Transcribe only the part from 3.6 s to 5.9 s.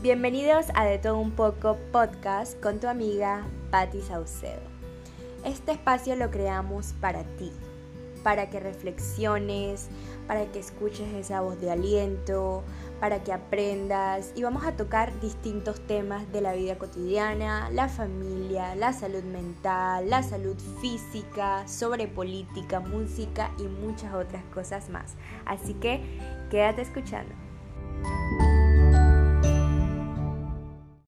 Patti Saucedo. Este